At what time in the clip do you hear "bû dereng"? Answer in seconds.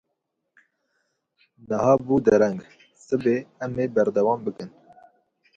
2.05-2.59